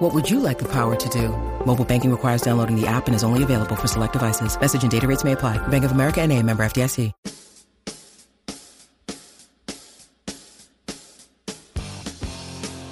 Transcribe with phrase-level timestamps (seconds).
[0.00, 1.28] What would you like the power to do?
[1.66, 4.58] Mobile banking requires downloading the app and is only available for select devices.
[4.58, 5.58] Message and data rates may apply.
[5.68, 7.12] Bank of America and a member FDIC.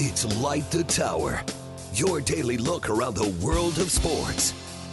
[0.00, 1.42] It's Light the Tower,
[1.94, 4.52] your daily look around the world of sports.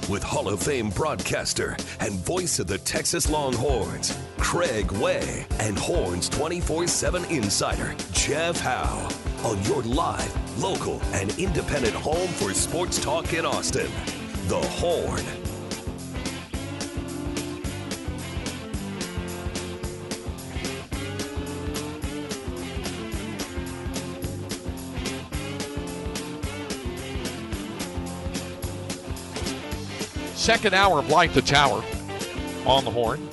[0.09, 6.29] With Hall of Fame broadcaster and voice of the Texas Longhorns, Craig Way, and Horns
[6.29, 9.09] 24 7 insider, Jeff Howe,
[9.43, 13.89] on your live, local, and independent home for sports talk in Austin.
[14.47, 15.45] The Horn.
[30.46, 31.84] Second hour of Light the Tower
[32.68, 33.27] on the horn.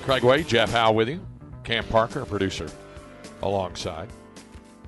[0.00, 1.20] Craig Way, Jeff Howe with you.
[1.62, 2.70] Cam Parker, producer,
[3.42, 4.08] alongside.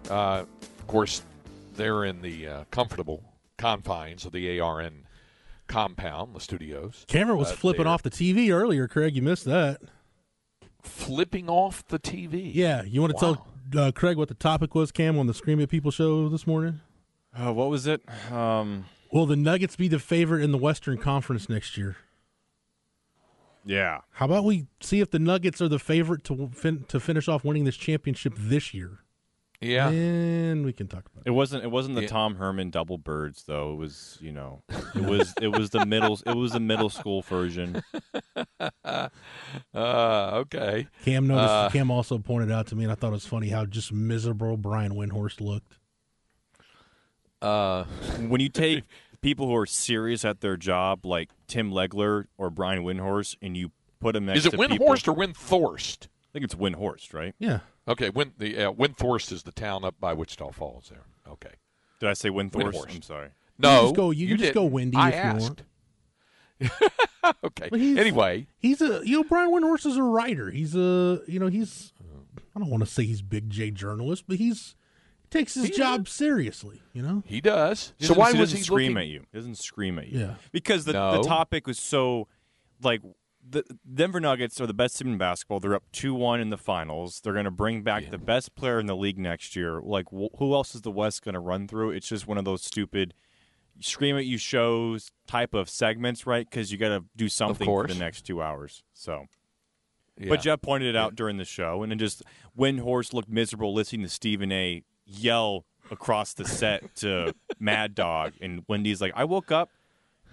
[0.09, 0.45] Uh,
[0.79, 1.21] of course,
[1.75, 3.23] they're in the uh, comfortable
[3.59, 5.07] confines of the ARN
[5.67, 7.05] compound, the studios.
[7.09, 9.15] Camera was Uh, flipping they're off the TV earlier, Craig.
[9.15, 9.83] You missed that.
[10.81, 12.51] Flipping off the TV.
[12.55, 13.45] Yeah, you want to Wow.
[13.71, 16.47] tell uh, Craig what the topic was, Cam, on the Scream at People show this
[16.47, 16.81] morning?
[17.39, 18.01] Uh, what was it?
[18.33, 18.87] Um,
[19.17, 21.97] Will the Nuggets be the favorite in the Western Conference next year?
[23.65, 24.01] yeah.
[24.13, 27.43] How about we see if the Nuggets are the favorite to fin- to finish off
[27.43, 28.99] winning this championship this year?
[29.59, 29.89] Yeah.
[29.89, 31.29] and we can talk about it.
[31.29, 31.65] It wasn't.
[31.65, 32.09] It wasn't the Yeah.
[32.09, 33.73] Tom Herman double birds though.
[33.73, 34.19] It was.
[34.21, 34.63] You know.
[34.95, 35.33] It was.
[35.41, 36.21] it was the middle.
[36.27, 37.83] It was the middle school version.
[39.75, 40.89] Uh, okay.
[41.07, 41.49] Cam noticed.
[41.51, 43.93] Uh, Cam also pointed out to me, and I thought it was funny how just
[43.93, 45.79] miserable Brian Windhorst looked.
[47.43, 47.85] Uh,
[48.29, 48.85] When you take
[49.21, 53.71] people who are serious at their job, like Tim Legler or Brian Windhorst, and you
[54.01, 56.07] put them next is it to people- Windhorst or Windthorst?
[56.07, 57.35] I think it's Windhorst, right?
[57.39, 60.89] Yeah, Okay, Win, the uh, Windthorst is the town up by Wichita Falls.
[60.91, 61.05] There.
[61.29, 61.53] Okay.
[62.01, 62.73] Did I say Windhorst?
[62.73, 62.95] Windhorst.
[62.97, 63.29] I'm sorry.
[63.59, 64.73] No, You just go- you can just go didn't.
[64.73, 65.63] Windy I if you asked.
[67.45, 67.69] okay.
[67.73, 70.51] He's- Anyway, he's a you know Brian Windhorst is a writer.
[70.51, 71.93] He's a you know he's
[72.55, 74.75] I don't want to say he's big J journalist, but he's he
[75.37, 76.81] takes his He job seriously.
[76.93, 77.23] You know.
[77.27, 77.93] he does.
[77.99, 79.09] He So doesn't- why he was doesn't he scream looking?
[79.09, 79.21] at you?
[79.33, 80.21] He doesn't scream at you.
[80.21, 80.35] Yeah.
[80.53, 81.21] because the No.
[81.23, 82.29] the topic was so
[82.83, 83.03] like
[83.49, 83.63] the
[83.95, 85.61] Denver Nuggets are the best team in basketball.
[85.61, 87.21] They're up two one in the finals.
[87.21, 89.81] They're going to bring back the best player in the league next year.
[89.81, 91.93] Like wh- who else is the West going to run through?
[91.93, 93.15] It's just one of those stupid
[93.79, 96.49] scream at you shows type of segments, right?
[96.51, 97.93] Because you got to do something for course.
[97.93, 98.83] the next two hours.
[98.95, 99.27] So.
[100.19, 100.31] Yeah.
[100.31, 102.23] But Jeff pointed it out during the show, and then just
[102.59, 104.83] Windhorst looked miserable listening to Stephen A.
[105.07, 109.71] yell across the set to Mad Dog, and Wendy's like, "I woke up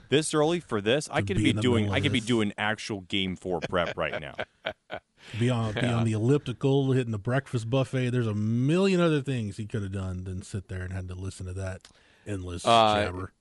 [0.09, 1.07] this early for this.
[1.11, 4.35] I could be be doing, I could be doing actual Game Four prep right now."
[5.39, 8.09] Be on be on the elliptical, hitting the breakfast buffet.
[8.09, 11.15] There's a million other things he could have done than sit there and had to
[11.15, 11.87] listen to that
[12.27, 13.31] endless Uh, jabber.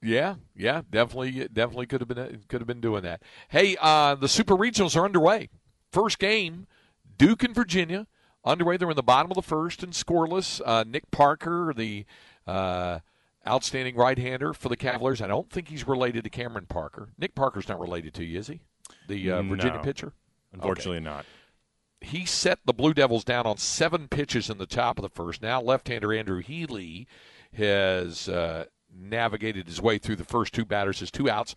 [0.00, 3.22] Yeah, yeah, definitely, definitely could have been could have been doing that.
[3.48, 5.48] Hey, uh, the Super Regionals are underway.
[5.90, 6.68] First game,
[7.16, 8.06] Duke and Virginia
[8.48, 8.76] underway.
[8.76, 10.60] They're in the bottom of the first and scoreless.
[10.64, 12.04] Uh, Nick Parker, the
[12.46, 13.00] uh,
[13.46, 15.20] outstanding right-hander for the Cavaliers.
[15.22, 17.10] I don't think he's related to Cameron Parker.
[17.18, 18.60] Nick Parker's not related to you, is he?
[19.06, 19.82] The uh, Virginia No.
[19.82, 20.12] pitcher.
[20.52, 21.26] Unfortunately, not.
[22.00, 25.42] he set the Blue Devils down on seven pitches in the top of the first.
[25.42, 27.06] Now left-hander Andrew Healy
[27.54, 28.64] has uh,
[28.94, 31.54] navigated his way through the first two batters, his two outs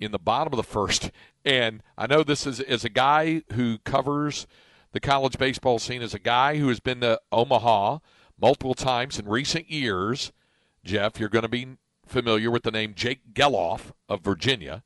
[0.00, 1.10] in the bottom of the first.
[1.44, 4.46] And I know this is as a guy who covers
[4.92, 7.98] the college baseball scene, as a guy who has been to Omaha
[8.40, 10.32] multiple times in recent years.
[10.84, 11.76] Jeff, you're going to be
[12.06, 14.82] familiar with the name Jake Gelof of Virginia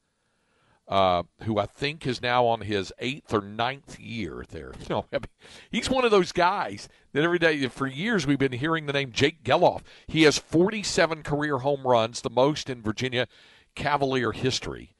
[0.88, 4.72] uh, who I think is now on his eighth or ninth year there.
[4.80, 5.26] You know, I mean,
[5.70, 9.10] he's one of those guys that every day for years we've been hearing the name
[9.10, 9.80] Jake Gelof.
[10.06, 13.26] He has 47 career home runs, the most in Virginia
[13.74, 14.94] Cavalier history,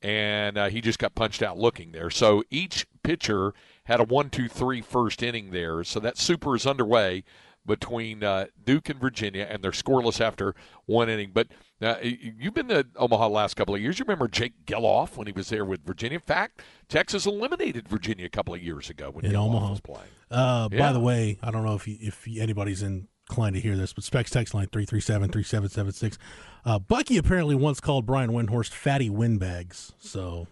[0.00, 2.08] and uh, he just got punched out looking there.
[2.08, 3.52] So each pitcher
[3.86, 5.82] had a one, two, three first inning there.
[5.84, 7.24] So that super is underway
[7.64, 10.54] between uh, Duke and Virginia, and they're scoreless after
[10.84, 11.32] one inning.
[11.34, 11.48] But
[11.82, 13.98] uh, you've been to Omaha the last couple of years.
[13.98, 16.16] You remember Jake Gelof when he was there with Virginia.
[16.16, 19.70] In fact, Texas eliminated Virginia a couple of years ago when In Gelof Omaha.
[19.70, 20.08] was playing.
[20.30, 20.78] Uh, Yeah.
[20.78, 24.04] By the way, I don't know if you, if anybody's inclined to hear this, but
[24.04, 26.18] Specs text line three three seven three seven seven six.
[26.64, 29.92] Uh, Bucky apparently once called Brian Windhorst fatty windbags.
[29.98, 30.46] So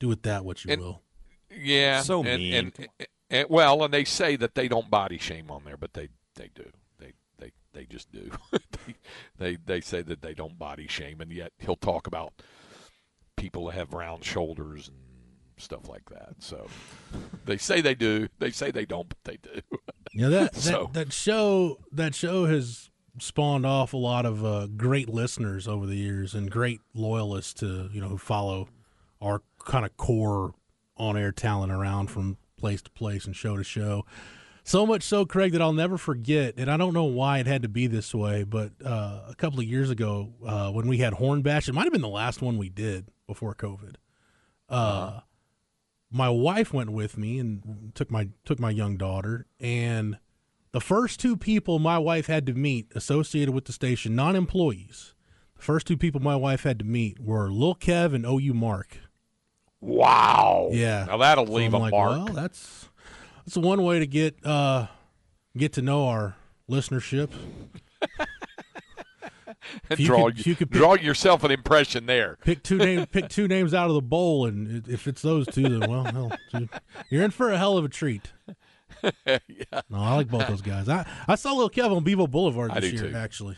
[0.00, 1.02] do with that what you And- will.
[1.50, 2.54] Yeah, So and, mean.
[2.54, 5.92] And, and, and- well, and they say that they don't body shame on there, but
[5.94, 6.70] they they do.
[6.98, 8.30] They they they just do.
[8.52, 8.94] they,
[9.38, 12.32] they they say that they don't body shame, and yet he'll talk about
[13.36, 14.96] people that have round shoulders and
[15.58, 16.34] stuff like that.
[16.38, 16.68] So
[17.44, 18.28] they say they do.
[18.38, 19.60] They say they don't, but they do.
[20.12, 22.90] Yeah, that that, So- that show that show has
[23.20, 27.88] spawned off a lot of uh, great listeners over the years and great loyalists to
[27.92, 28.68] you know who follow
[29.20, 30.54] our kind of core
[30.98, 34.04] on air talent around from place to place and show to show.
[34.64, 37.62] So much so, Craig, that I'll never forget, and I don't know why it had
[37.62, 41.14] to be this way, but uh, a couple of years ago uh, when we had
[41.14, 43.94] Horn Bash, it might have been the last one we did before COVID.
[44.68, 45.20] Uh,
[46.10, 50.18] my wife went with me and took my took my young daughter and
[50.72, 55.14] the first two people my wife had to meet associated with the station non-employees
[55.56, 58.98] the first two people my wife had to meet were Lil Kev and OU Mark
[59.80, 60.68] Wow.
[60.72, 61.04] Yeah.
[61.06, 62.10] Now that'll So leave I'm a like, mark.
[62.10, 62.88] well that's
[63.44, 64.86] that's one way to get uh
[65.56, 66.36] get to know our
[66.70, 67.30] listenership
[69.90, 72.38] and you draw could- if you could pick- draw yourself an impression there.
[72.44, 75.78] pick two names pick two names out of the bowl and if it's those two
[75.78, 76.68] then well hell,
[77.10, 78.32] you're in for a hell of a treat
[79.26, 79.40] yeah.
[79.90, 82.92] no I like both those guys I I saw little Kev on Bevo Boulevard this
[82.92, 83.16] year too.
[83.16, 83.56] actually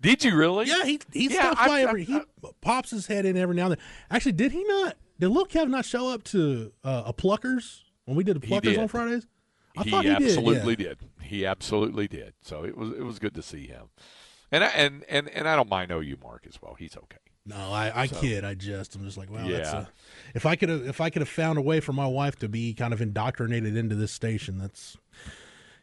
[0.00, 0.66] Did you really?
[0.66, 2.04] Yeah, he he Yeah, stops I- by I- every.
[2.04, 2.20] he
[2.60, 3.78] pops his head in every now and then.
[4.10, 4.96] Actually, did he not?
[5.18, 8.62] Did Lil Kev not show up to uh, a Pluckers when we did the Pluckers
[8.62, 8.78] did.
[8.78, 9.26] on Fridays?
[9.76, 10.88] I he, thought he did, absolutely yeah.
[10.88, 10.98] did.
[11.22, 12.34] He absolutely did.
[12.42, 13.88] So it was it was good to see him.
[14.50, 16.74] And I, and and and I don't mind OU Mark as well.
[16.74, 17.18] He's okay.
[17.44, 18.44] No, I, I kid.
[18.44, 19.48] I just I'm just like, wow.
[19.48, 19.80] That's Yeah.
[19.80, 19.86] a,
[20.34, 22.48] if I could have if I could have found a way for my wife to
[22.48, 24.96] be kind of indoctrinated into this station, that's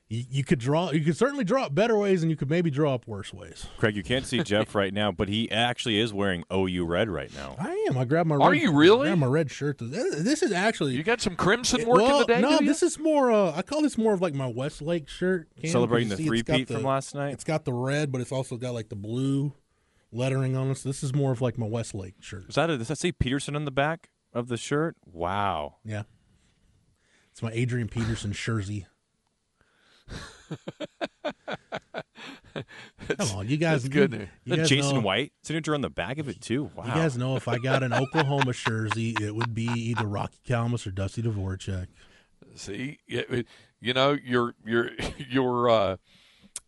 [0.10, 0.92] you, you could draw.
[0.92, 3.68] You could certainly draw up better ways, and you could maybe draw up worse ways.
[3.78, 7.34] Craig, you can't see Jeff right now, but he actually is wearing OU red right
[7.36, 7.56] now.
[7.60, 7.98] I am.
[7.98, 8.36] I grabbed my.
[8.36, 9.02] Are red, you really?
[9.08, 9.78] I grabbed my red shirt.
[9.80, 12.42] This is actually You got some crimson It- work well, in the day.
[12.42, 13.32] No, this is more.
[13.32, 15.48] Uh, I call this more of like my Westlake shirt.
[15.62, 17.34] Cam, Celebrating the because it's got three-peat the- from last night?
[17.34, 19.54] It's got the red, but it's also got like the blue
[20.12, 20.78] lettering on it.
[20.80, 22.50] So this is more of like my Westlake shirt.
[22.50, 24.96] Is that a, does that say Peterson on the back of the shirt?
[25.06, 25.76] Wow.
[25.86, 26.04] Yeah,
[27.32, 28.88] it's my Adrian Peterson jersey.
[33.08, 33.84] Come on, you guys.
[33.84, 34.12] that's good.
[34.14, 36.70] You, you The guys Jason know, White signature on the back of it too.
[36.76, 36.86] Wow.
[36.86, 40.86] You guys know if I got an Oklahoma jersey, it would be either Rocky Calmus
[40.86, 41.88] or Dusty Dvorak.
[42.56, 43.48] See, it- it-
[43.82, 44.90] you know your your
[45.30, 45.98] your uh,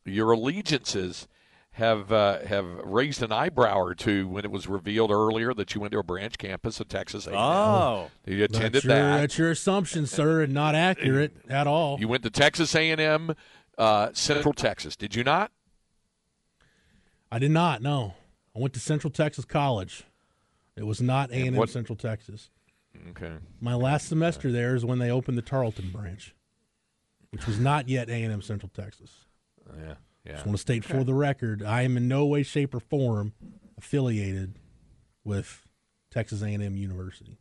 [0.05, 1.27] your allegiances
[1.73, 5.79] have uh, have raised an eyebrow or two when it was revealed earlier that you
[5.81, 7.35] went to a branch campus of Texas A&M.
[7.38, 8.09] Oh.
[8.25, 9.18] you attended That's your, that.
[9.21, 11.97] that's your assumption, sir, and not accurate at all.
[12.00, 13.33] You went to Texas A&M,
[13.77, 14.95] uh, Central Texas.
[14.97, 15.51] Did you not?
[17.31, 17.81] I did not.
[17.81, 18.15] No,
[18.56, 20.03] I went to Central Texas College.
[20.75, 22.50] It was not A and M what- Central Texas.
[23.12, 23.31] Okay.
[23.62, 26.35] My last semester there is when they opened the Tarleton branch,
[27.29, 29.25] which was not yet A and M Central Texas.
[29.79, 29.94] Yeah.
[30.25, 30.33] Yeah.
[30.33, 33.33] Just want to state for the record, I am in no way, shape, or form
[33.77, 34.59] affiliated
[35.23, 35.65] with
[36.12, 37.38] Texas A and M University.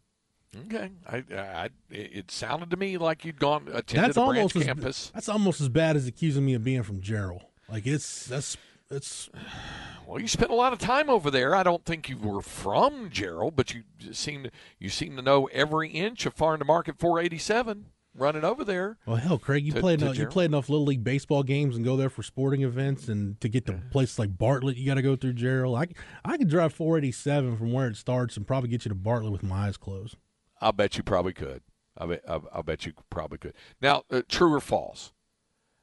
[0.66, 0.90] Okay.
[1.06, 4.56] I, I, it it sounded to me like you'd gone attended That's a branch almost
[4.56, 5.10] as, campus.
[5.14, 7.42] that's almost as bad as accusing me of being from Jarrell.
[7.68, 8.56] Like it's that's
[8.90, 9.30] it's
[10.06, 11.54] Well, you spent a lot of time over there.
[11.54, 14.50] I don't think you were from Jarrell, but you seem to,
[14.80, 17.86] you seem to know every inch of Farm to Market 487
[18.20, 18.98] running over there.
[19.06, 21.84] Well, hell, Craig, you To- played enough, you played enough little league baseball games and
[21.84, 25.02] go there for sporting events, and to get to places like Bartlett, you got to
[25.02, 25.76] go through Jarrell.
[25.80, 25.88] I
[26.24, 29.42] I could drive 487 from where it starts and probably get you to Bartlett with
[29.42, 30.16] my eyes closed.
[30.60, 31.62] I'll bet you probably could.
[31.98, 33.54] I bet, I'll, I'll bet you probably could.
[33.80, 35.12] Now, uh, true or false?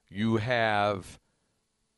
[0.10, 1.20] You have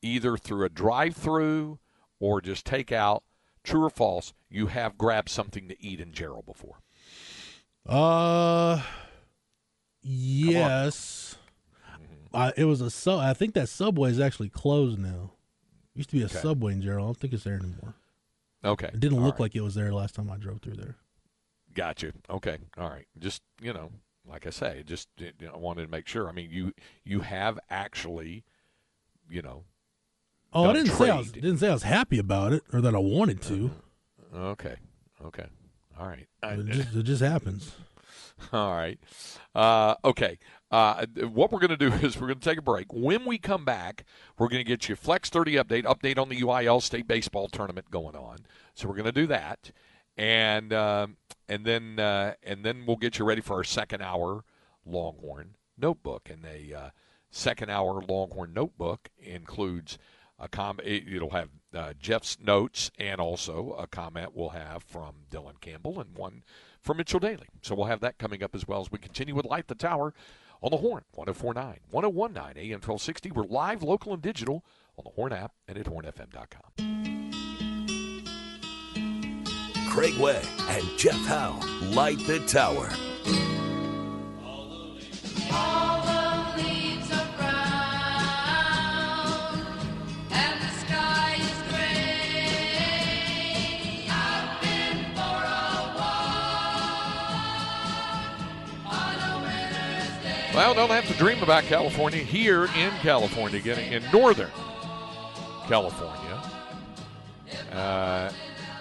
[0.02, 1.78] either through a drive-through
[2.20, 3.24] or just take out.
[3.64, 4.34] True or false?
[4.50, 6.80] You have grabbed something to eat in Jarrell before.
[7.86, 8.82] Uh,
[10.10, 11.36] yes.
[12.34, 13.20] I, it was a sub.
[13.20, 15.32] I think that Subway is actually closed now.
[15.96, 16.38] Used to be a Okay.
[16.40, 16.98] Subway in Jarrell.
[17.02, 17.96] I don't think it's there anymore.
[18.64, 18.88] Okay.
[18.94, 19.42] It didn't All look right.
[19.42, 20.96] like it was there last time I drove through there.
[21.74, 22.12] Got you.
[22.30, 22.58] Okay.
[22.78, 23.06] All right.
[23.18, 23.92] Just you know,
[24.28, 26.28] like I say, just you know, I wanted to make sure.
[26.30, 26.74] I mean, you
[27.04, 28.44] you have actually,
[29.30, 29.64] you know,
[30.52, 31.44] Oh, I Done didn't say I was, trade.
[31.44, 33.72] didn't say I was happy about it or that I wanted to.
[34.34, 34.46] Uh-huh.
[34.50, 34.76] okay,
[35.26, 35.46] okay,
[36.00, 37.72] all right, I- It just, it just happens.
[38.54, 39.00] all right,
[39.56, 40.38] uh, okay.
[40.72, 42.94] Uh, what we're going to do is we're going to take a break.
[42.94, 44.06] When we come back,
[44.38, 47.90] we're going to get you Flex 30 update, update on the UIL state baseball tournament
[47.90, 48.38] going on.
[48.76, 49.72] So we're going to do that,
[50.16, 51.18] and um,
[51.48, 54.44] and then uh, and then we'll get you ready for our second hour
[54.86, 56.30] Longhorn notebook.
[56.30, 56.90] And the uh,
[57.32, 59.98] second hour Longhorn notebook includes
[60.38, 60.80] a com.
[60.84, 66.00] it- It'll have uh, Jeff's notes and also a comment we'll have from Dylan Campbell
[66.00, 66.44] and one
[66.82, 67.48] from Mitchell Daly.
[67.62, 70.14] So we'll have that coming up as well as we continue with Light the Tower
[70.62, 73.32] on the Horn, 1049, 1019 AM 1260.
[73.32, 74.64] We're live, local, and digital
[74.98, 77.30] on the Horn app and at hornfm.com.
[79.90, 81.60] Craig Way and Jeff Howe
[81.94, 82.90] light the tower.
[100.60, 104.52] Well, don't have to dream about California here in California, getting in northern
[105.70, 106.42] California.
[107.72, 108.30] Uh,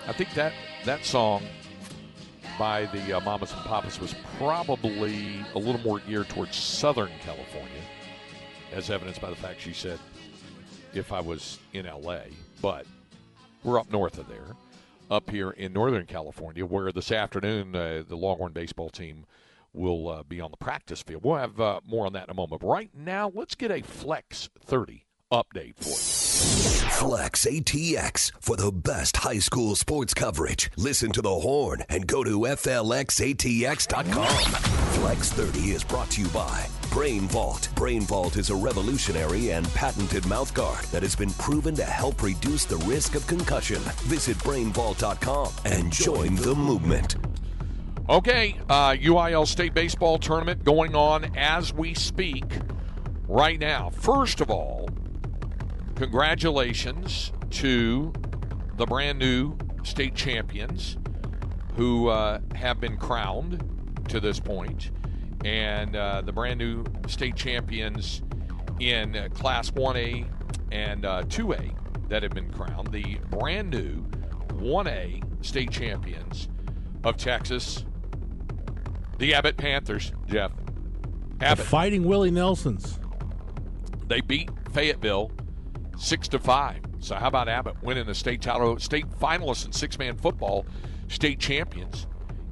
[0.04, 0.54] I think that
[0.84, 1.44] that song
[2.58, 7.80] by the uh, Mamas and Papas was probably a little more geared towards Southern California,
[8.72, 10.00] as evidenced by the fact she said,
[10.94, 12.22] "If I was in LA,"
[12.60, 12.86] but
[13.62, 14.56] we're up north of there,
[15.12, 19.26] up here in Northern California, where this afternoon uh, the Longhorn baseball team
[19.78, 21.22] will uh, be on the practice field.
[21.24, 22.60] We'll have uh, more on that in a moment.
[22.60, 26.28] But right now, let's get a Flex 30 update for you.
[26.98, 30.70] Flex ATX for the best high school sports coverage.
[30.76, 34.26] Listen to the horn and go to FLXATX.com.
[35.00, 37.68] Flex 30 is brought to you by Brain Vault.
[37.76, 42.64] Brain Vault is a revolutionary and patented mouthguard that has been proven to help reduce
[42.64, 43.80] the risk of concussion.
[44.06, 47.16] Visit brainvault.com and join the movement.
[48.10, 52.44] Okay, uh, UIL State Baseball Tournament going on as we speak
[53.26, 53.90] right now.
[53.90, 54.88] First of all,
[55.94, 58.10] congratulations to
[58.78, 60.96] the brand new state champions
[61.76, 63.62] who uh, have been crowned
[64.08, 64.90] to this point,
[65.44, 68.22] and uh, the brand new state champions
[68.80, 70.26] in uh, Class 1A
[70.72, 72.90] and uh, 2A that have been crowned.
[72.90, 74.02] The brand new
[74.54, 76.48] 1A state champions
[77.04, 77.84] of Texas,
[79.18, 80.52] the Abbott Panthers, Jeff.
[81.40, 81.66] Abbott.
[81.66, 82.98] Fighting Willie Nelsons.
[84.06, 85.30] They beat Fayetteville
[85.98, 86.80] six to five.
[87.00, 90.66] So how about Abbott winning the state title, state finalists in six-man football,
[91.08, 92.06] state champions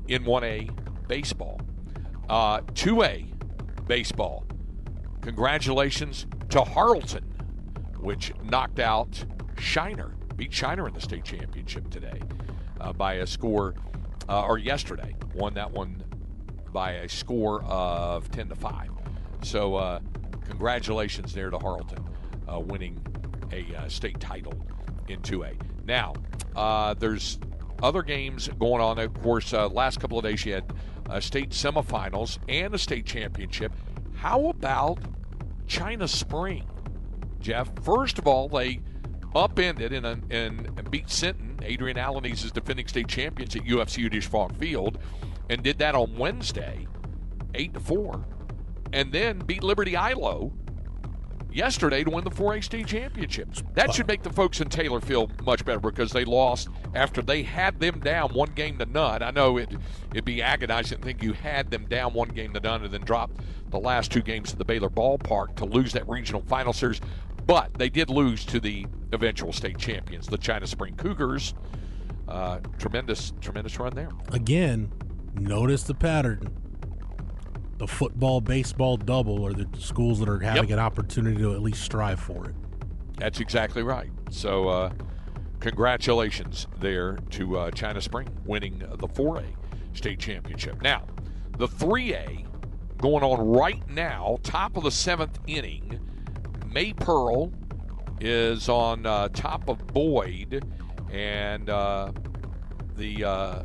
[0.09, 1.61] in 1A baseball,
[2.29, 3.27] uh, 2A
[3.87, 4.47] baseball.
[5.23, 7.25] Congratulations to Harleton,
[7.99, 9.25] which knocked out
[9.59, 12.21] Shiner, beat Shiner in the state championship today
[12.81, 13.75] uh, by a score,
[14.29, 16.05] uh, or yesterday, won that one
[16.77, 18.91] by a score of 10 to 5.
[19.43, 20.01] So, uh,
[20.45, 22.05] congratulations there to Harleton,
[22.47, 23.01] uh, winning
[23.51, 24.53] a uh, state title
[25.09, 25.59] in 2A.
[25.87, 26.13] Now,
[26.55, 27.39] uh, there's
[27.83, 28.99] other games going on.
[28.99, 30.71] Of course, uh, last couple of days you had
[31.09, 33.73] uh, state semifinals and a state championship.
[34.15, 34.99] How about
[35.67, 36.69] China Spring,
[37.41, 37.71] Jeff?
[37.85, 38.83] First of all, they
[39.35, 41.59] upended and, and, and beat Sinton.
[41.63, 44.99] Adrian Alaniz is defending state champions at UFC Disch-Falk Field,
[45.49, 46.87] and did that on Wednesday,
[47.55, 48.25] eight to four,
[48.93, 50.53] and then beat Liberty Hill
[51.57, 53.49] yesterday to win the 4A state championship.
[53.75, 57.43] That should make the folks in Taylor feel much better because they lost after they
[57.43, 59.23] had them down one game to none.
[59.23, 59.75] I know it,
[60.11, 63.01] it'd be agonizing to think you had them down one game to none and then
[63.01, 67.01] dropped the last two games at the Baylor ballpark to lose that regional final series.
[67.47, 71.55] But they did lose to the eventual state champions, the China Spring Cougars.
[72.29, 74.11] Uh, tremendous, tremendous run there.
[74.33, 74.93] Again,
[75.39, 76.49] notice the pattern.
[77.79, 80.79] The football, baseball double are the schools that are having Yep.
[80.79, 82.55] an opportunity to at least strive for it.
[83.19, 84.11] That's exactly right.
[84.31, 84.93] So, uh,
[85.61, 89.45] congratulations there to uh, China Spring winning the 4A
[89.93, 90.81] state championship.
[90.83, 91.05] Now,
[91.59, 92.45] the 3A
[92.99, 96.01] going on right now, top of the seventh inning.
[96.71, 97.53] Maypearl
[98.21, 100.65] is on uh, top of Boyd,
[101.13, 102.13] and uh,
[102.97, 103.63] the uh,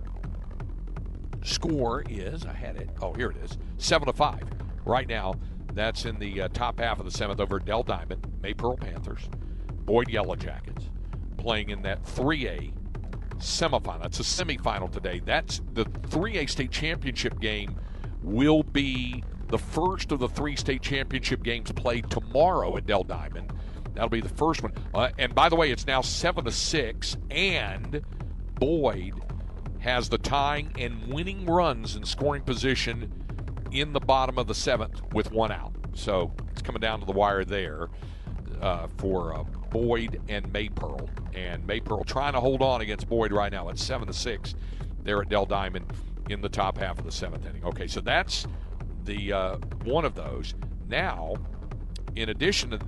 [1.43, 2.89] score is I had it.
[3.01, 4.43] Oh, here it is, seven to five.
[4.85, 5.35] Right now,
[5.73, 9.29] that's in the uh, top half of the seventh over Dell Diamond, Maypearl Panthers,
[9.85, 10.89] Boyd Yellow Jackets,
[11.37, 12.71] playing in that 3A
[13.37, 14.05] semifinal.
[14.05, 15.21] It's a semifinal today.
[15.23, 17.75] That's the 3A state championship game.
[18.23, 23.51] Will be the first of the three state championship games played tomorrow at Dell Diamond.
[23.93, 24.73] That'll be the first one.
[24.93, 28.01] Uh, and by the way, it's now seven to six, and
[28.55, 29.13] Boyd
[29.81, 33.11] has the tying and winning runs in scoring position
[33.71, 35.73] in the bottom of the seventh with one out.
[35.93, 37.89] So it's coming down to the wire there
[38.61, 41.09] uh, for uh, Boyd and Maypearl.
[41.33, 43.69] And Maypearl trying to hold on against Boyd right now.
[43.69, 44.53] It's seven to six
[45.03, 45.85] there at Dell Diamond
[46.29, 47.65] in the top half of the seventh inning.
[47.65, 48.45] Okay, so that's
[49.05, 50.53] the uh, one of those.
[50.87, 51.35] Now,
[52.15, 52.79] in addition to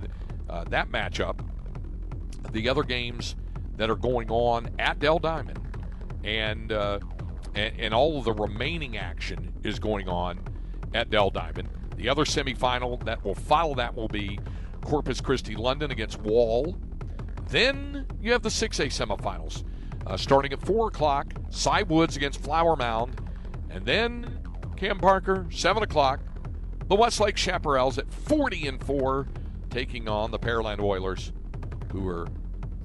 [0.48, 1.40] uh, that matchup,
[2.52, 3.34] the other games
[3.76, 5.58] that are going on at Dell Diamond
[6.24, 6.98] and uh,
[7.54, 10.40] and, and all of the remaining action is going on
[10.92, 11.68] at Dell Diamond.
[11.96, 14.38] The other semifinal that will follow that will be
[14.82, 16.76] Corpus Christi London against Wall.
[17.48, 19.64] Then you have the 6A semifinals
[20.06, 21.32] uh, starting at 4 o'clock.
[21.50, 23.20] Cy Woods against Flower Mound.
[23.70, 24.40] And then
[24.76, 26.20] Cam Parker, 7 o'clock.
[26.88, 29.26] The Westlake Chaparrals at 40 and 4,
[29.70, 31.32] taking on the Pearland Oilers,
[31.90, 32.26] who are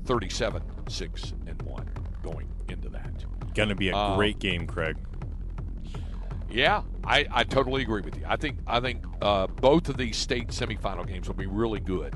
[0.05, 1.89] 37 6 and 1
[2.23, 3.25] going into that.
[3.55, 4.97] Going to be a Um, great game, Craig.
[6.49, 8.23] Yeah, I, I totally agree with you.
[8.27, 12.15] I think I think uh, both of these state semifinal games will be really good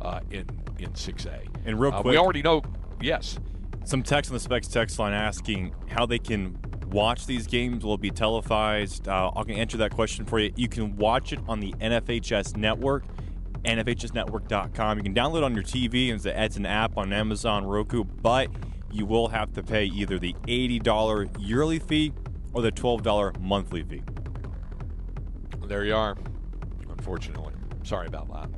[0.00, 0.46] uh, in
[0.78, 1.46] in 6A.
[1.66, 2.62] And real Uh, quick- we already know.
[3.00, 3.38] Yes,
[3.84, 6.56] Some text on the Specs text line asking how they can
[6.90, 7.84] watch these games.
[7.84, 9.06] Will it be televised?
[9.08, 10.52] Uh, I can answer that question for you.
[10.56, 13.04] You can watch it on the NFHS network,
[13.64, 14.98] NFHSnetwork.com.
[14.98, 18.48] You can download it on your TV, and it's an app on Amazon, Roku, but
[18.90, 22.12] you will have to pay either the $80 yearly fee
[22.52, 24.02] or the $12 monthly fee.
[25.66, 26.16] there you are.
[26.88, 27.52] Unfortunately,
[27.82, 28.48] sorry about that.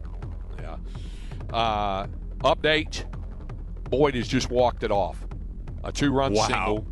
[0.60, 1.56] Yeah.
[1.56, 2.06] Uh,
[2.40, 3.04] update:
[3.88, 5.16] Boyd has just walked it off.
[5.84, 6.46] A two-run Wow.
[6.46, 6.86] single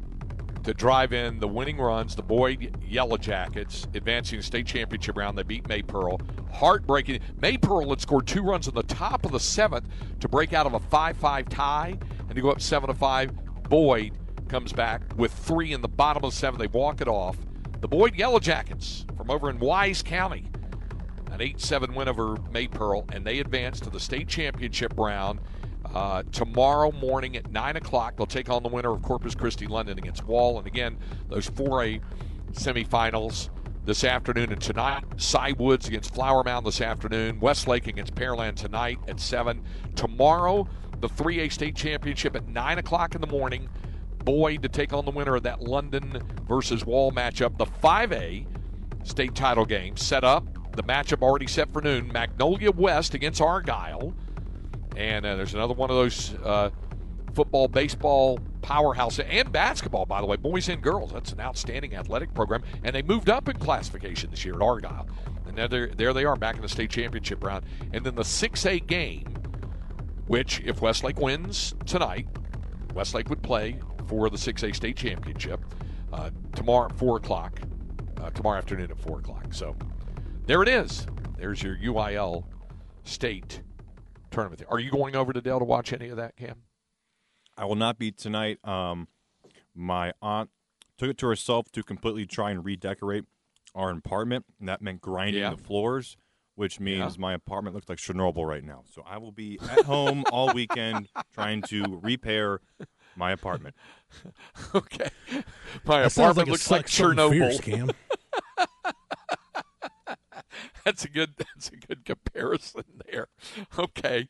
[0.65, 2.17] to drive in the winning runs.
[2.17, 5.37] The Boyd Yellow Jackets advancing the state championship round.
[5.37, 6.21] They beat Maypearl.
[6.51, 7.21] Heartbreaking.
[7.41, 9.87] Maypearl had scored two runs in the top of the seventh
[10.21, 13.33] to break out of a 5-5 tie and to go up seven to five.
[13.65, 14.13] Boyd
[14.49, 16.59] comes back with three in the bottom of seven.
[16.59, 17.37] They walk it off.
[17.81, 20.47] The Boyd Yellow Jackets from over in Wise County
[21.41, 25.41] an 8-7 win over Maypearl, and they advance to the state championship round
[25.95, 28.17] uh, tomorrow morning at 9 o'clock.
[28.17, 30.59] They'll take on the winner of Corpus Christi London against Wall.
[30.59, 32.01] And again, those 4A
[32.53, 33.51] semifinals
[33.85, 35.05] this afternoon and tonight.
[35.17, 37.39] Cy Woods against Flower Mound this afternoon.
[37.39, 39.63] Westlake against Pearland tonight at 7.
[39.95, 40.69] Tomorrow,
[41.01, 43.69] the 3A state championship at 9 o'clock in the morning.
[44.25, 47.59] Boyd to take on the winner of that London versus Wall matchup.
[47.59, 48.47] The 5A
[49.05, 50.45] state title game set up.
[50.75, 52.09] The matchup already set for noon.
[52.13, 54.13] Magnolia West against Argyle.
[54.97, 56.71] And uh, there's another one of those uh,
[57.35, 61.13] football, baseball powerhouse, and basketball, by the way, boys and girls.
[61.13, 62.63] That's an outstanding athletic program.
[62.83, 65.07] And they moved up in classification this year at Argyle.
[65.47, 67.65] And there, there they are back in the state championship round.
[67.93, 69.36] And then the 6A game,
[70.27, 72.27] which, if Westlake wins tonight,
[72.95, 75.61] Westlake would play for the 6A state championship
[76.13, 77.61] uh, tomorrow at 4 o'clock,
[78.21, 79.47] uh, tomorrow afternoon at 4 o'clock.
[79.53, 79.77] So
[80.47, 81.07] there it is.
[81.37, 82.45] There's your UIL
[83.05, 83.63] state
[84.31, 84.63] tournament.
[84.69, 86.63] Are you going over to Dell to watch any of that, Cam?
[87.57, 88.59] I will not be tonight.
[88.67, 89.09] Um,
[89.75, 90.51] my aunt
[90.99, 93.25] took it to herself to completely try and redecorate
[93.75, 95.51] our apartment, and that meant grinding Yeah.
[95.51, 96.17] the floors,
[96.57, 97.21] which means Yeah.
[97.21, 98.83] my apartment looks like Chernobyl right now.
[98.93, 102.61] So I will be at home all weekend trying to repair
[103.17, 103.75] my apartment.
[104.75, 105.09] Okay.
[105.85, 107.31] My That sounds apartment like looks like sucks something Chernobyl.
[107.51, 107.91] fierce, Cam.
[110.85, 111.35] That's a good.
[111.37, 113.27] That's a good comparison there.
[113.77, 114.29] Okay.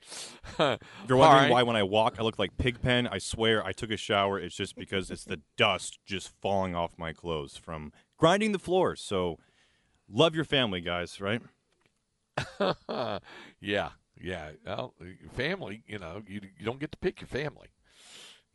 [0.59, 0.79] You're
[1.19, 1.51] wondering right.
[1.51, 3.07] why when I walk I look like Pigpen.
[3.07, 4.39] I swear I took a shower.
[4.41, 9.03] It's just because it's the dust just falling off my clothes from grinding the floors.
[9.03, 9.39] So
[10.09, 11.21] love your family, guys.
[11.21, 11.43] Right?
[13.61, 14.51] yeah, yeah.
[14.65, 14.95] Well,
[15.35, 15.83] family.
[15.87, 17.69] You know, you you don't get to pick your family.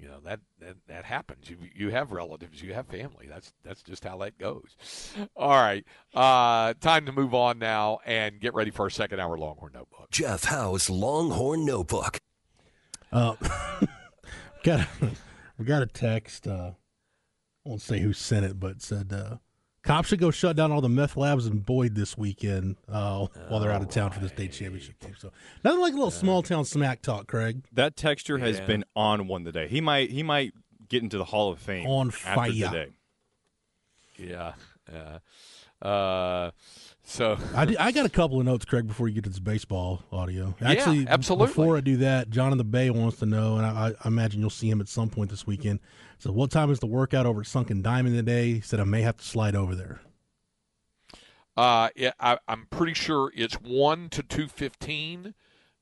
[0.02, 1.48] You know that that, that happens.
[1.50, 2.62] You you have relatives.
[2.62, 3.28] You have family.
[3.30, 4.76] That's that's just how that goes.
[5.36, 5.86] All right.
[6.13, 10.10] Uh, time to move on now and get ready for our second hour Longhorn Notebook.
[10.10, 12.20] Jeff Howe's Longhorn Notebook.
[13.12, 13.36] Uh,
[14.63, 14.88] got a,
[15.60, 16.48] we got a text.
[16.48, 16.72] Uh,
[17.63, 19.38] I won't say who sent it, but said uh,
[19.84, 23.60] cops should go shut down all the meth labs in Boyd this weekend uh, while
[23.60, 25.15] they're out of town for the state championship game.
[25.17, 25.32] So
[25.63, 27.63] nothing like a little small town smack talk, Craig.
[27.74, 28.65] That texture has Yeah.
[28.65, 29.67] been on one today.
[29.67, 30.54] He might he might
[30.89, 32.52] get into the Hall of Fame On after fire.
[32.52, 32.88] today.
[34.17, 34.54] Yeah.
[34.91, 35.20] Yeah.
[35.82, 36.52] Uh,
[37.04, 39.39] so I, do- I got a couple of notes, Craig, before you get to this
[39.39, 40.54] baseball audio.
[40.62, 41.48] Actually, absolutely.
[41.48, 44.39] Before I do that, John in the Bay wants to know, and I, I imagine
[44.41, 45.80] you'll see him at some point this weekend.
[46.21, 48.53] So, what time is the workout over Sunken Diamond today?
[48.53, 50.01] He said I may have to slide over there.
[51.57, 55.34] Uh, yeah, I, I'm pretty sure it's one to two fifteen.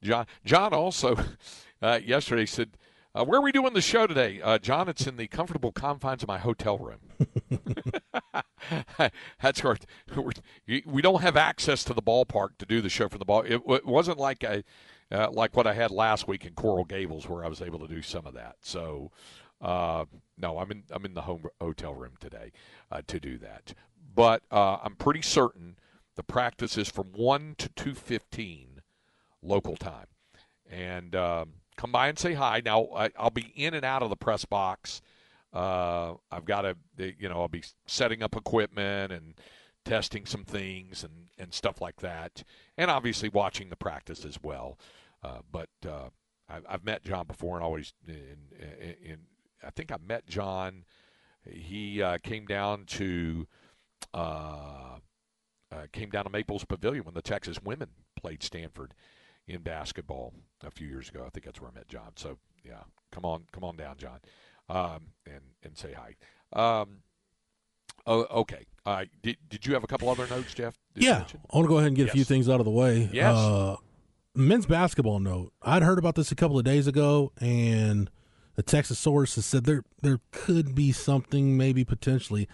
[0.02, 1.18] John, John also
[1.82, 2.78] uh, yesterday said,
[3.14, 6.24] uh, "Where are we doing the show today?" Uh, John, it's in the comfortable confines
[6.24, 7.02] of my hotel room.
[9.42, 9.88] That's correct.
[10.86, 13.42] We don't have access to the ballpark to do the show from the ball.
[13.42, 14.64] It, it wasn't like a
[15.12, 17.88] uh, like what I had last week in Coral Gables, where I was able to
[17.88, 18.58] do some of that.
[18.62, 19.12] So,
[19.62, 20.06] uh,
[20.38, 22.52] no, I'm in I'm in the home hotel room today
[22.92, 23.74] uh, to do that.
[24.16, 25.78] But uh, I'm pretty certain
[26.16, 28.82] the practice is from one to two fifteen
[29.42, 30.08] local time,
[30.70, 32.62] and um, come by and say hi.
[32.64, 35.02] Now I, I'll be in and out of the press box
[35.52, 39.34] Uh, I've got to, you know, I'll be setting up equipment and
[39.84, 42.44] testing some things and, and stuff like that,
[42.78, 44.78] and obviously watching the practice as well.
[45.24, 46.10] Uh, but uh,
[46.48, 49.18] I've, I've met John before, and always in, in, in
[49.64, 50.86] I think I met John.
[51.50, 53.48] He uh, came down to
[54.14, 54.98] uh,
[55.72, 58.94] uh, came down to Maples Pavilion when the Texas women played Stanford
[59.48, 61.24] in basketball a few years ago.
[61.26, 62.12] I think that's where I met John.
[62.16, 64.20] So yeah, come on, come on down, John,
[64.70, 66.16] um, and and say hi.
[66.54, 67.04] Um,
[68.06, 68.66] oh, okay.
[68.86, 70.76] Uh, did did you have a couple other notes, Jeff?
[70.96, 71.26] Yeah.
[71.52, 73.10] I want to go ahead and get a few things out of the way.
[73.12, 73.36] Yes.
[73.36, 73.76] Uh,
[74.36, 75.54] men's basketball note.
[75.62, 78.10] I'd heard about this a couple of days ago, and
[78.60, 82.46] the Texas source has said there there could be something, maybe potentially.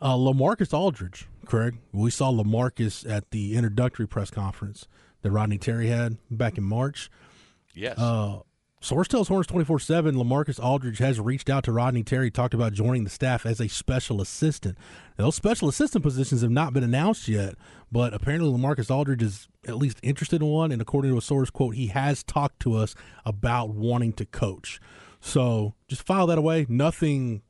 [0.00, 1.76] Uh, Lamarcus Aldridge, Craig.
[1.92, 4.88] We saw Lamarcus at the introductory press conference
[5.20, 7.10] that Rodney Terry had back in March.
[7.74, 7.98] Yes.
[7.98, 8.38] Uh,
[8.80, 12.72] Source tells Horns 24 7 Lamarcus Aldridge has reached out to Rodney Terry, talked about
[12.72, 14.78] joining the staff as a special assistant.
[15.18, 17.56] Now, those special assistant positions have not been announced yet,
[17.92, 20.72] but apparently Lamarcus Aldridge is at least interested in one.
[20.72, 22.94] And according to a source, quote, he has talked to us
[23.26, 24.80] about wanting to coach.
[25.20, 26.66] So just file that away.
[26.68, 27.42] Nothing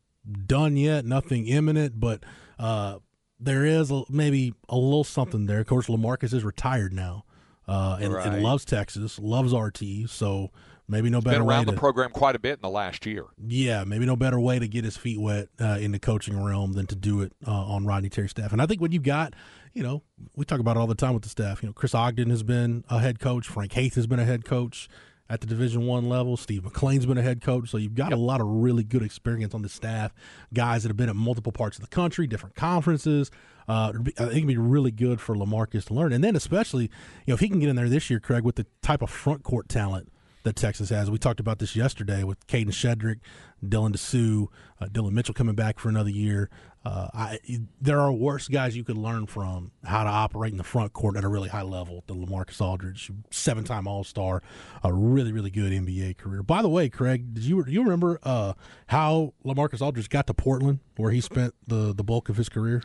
[0.47, 2.25] done yet, nothing imminent, but
[2.59, 2.99] uh,
[3.39, 5.61] there is a, maybe a little something there.
[5.61, 7.25] Of course, Lamarcus is retired now
[7.67, 10.09] uh, and, and loves Texas, loves RT.
[10.09, 10.51] So
[10.89, 13.07] maybe no Been better way around to the program quite a bit in the last
[13.07, 13.25] year.
[13.47, 16.73] yeah, maybe no better way to get his feet wet uh, in the coaching realm
[16.73, 18.53] than to do it uh, on Rodney Terry's staff.
[18.53, 19.35] And I think when you've got,
[19.73, 20.03] you know,
[20.35, 21.63] we talk about it all the time with the staff.
[21.63, 23.47] You know, Chris Ogden has been a head coach.
[23.47, 24.89] Frank Haith has been a head coach
[25.31, 26.37] at the Division One level.
[26.37, 27.71] Steve McClain's been a head coach.
[27.71, 30.13] So you've got a lot of really good experience on the staff.
[30.53, 33.31] Guys that have been at multiple parts of the country, different conferences.
[33.69, 36.13] Uh, it'd be- I think it'd be really good for Lamarcus to learn.
[36.13, 36.91] And then especially, you
[37.29, 39.45] know, if he can get in there this year, Craig, with the type of front
[39.45, 40.11] court talent
[40.43, 41.11] that Texas has.
[41.11, 43.21] We talked about this yesterday with Kadin Shedrick,
[43.65, 44.47] Dylan Disu,
[44.81, 46.49] uh, Dillon Mitchell coming back for another year.
[46.83, 47.39] Uh, I,
[47.81, 51.17] there are worse guys you could learn from how to operate in the front court
[51.17, 54.43] at a really high level than Lamarcus Aldridge, seven time All Star,
[54.83, 56.43] a really, really good NBA career.
[56.43, 58.55] By the way, Craig, did you do you remember uh,
[58.87, 62.83] how Lamarcus Aldridge got to Portland, where he spent the, the bulk of his career?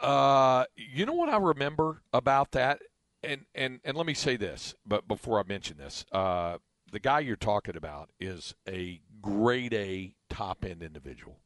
[0.00, 2.82] Uh, you know what I remember about that,
[3.22, 6.58] and and and let me say this, but before I mention this, uh,
[6.92, 11.40] the guy you're talking about is a grade A top end individual,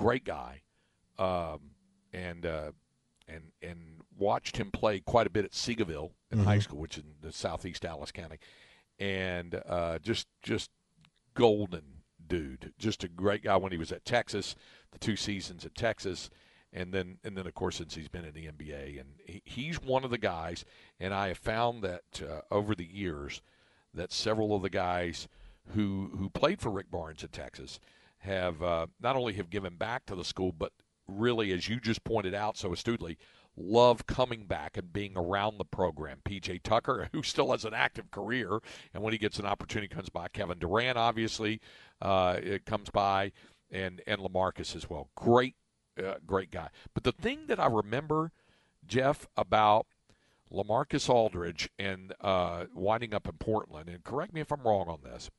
[0.00, 0.62] great guy,
[1.18, 1.60] um,
[2.12, 2.72] and uh,
[3.28, 3.78] and and
[4.18, 7.32] watched him play quite a bit at Seagoville in high school, which is in the
[7.32, 8.38] southeast Dallas County,
[8.98, 10.70] and uh, just just
[11.34, 11.82] golden
[12.26, 14.54] dude, just a great guy when he was at Texas,
[14.92, 16.30] the two seasons at Texas,
[16.72, 19.82] and then and then of course since he's been in the NBA, and he, he's
[19.82, 20.64] one of the guys,
[20.98, 23.42] and I have found that uh, over the years
[23.92, 25.28] that several of the guys
[25.74, 27.80] who who played for Rick Barnes at Texas
[28.20, 30.72] have uh, not only have given back to the school, but
[31.06, 33.18] really, as you just pointed out so astutely,
[33.56, 36.18] love coming back and being around the program.
[36.24, 38.58] PJ Tucker, who still has an active career,
[38.94, 40.28] and when he gets an opportunity, comes by.
[40.28, 41.60] Kevin Durant, obviously,
[42.00, 43.32] uh, it comes by,
[43.70, 45.10] and and Lamarcus as well.
[45.14, 45.56] Great,
[46.02, 46.68] uh, great guy.
[46.94, 48.32] But the thing that I remember,
[48.86, 49.86] Jeff, about
[50.52, 55.00] Lamarcus Aldridge and uh, winding up in Portland, and correct me if I'm wrong on
[55.02, 55.30] this.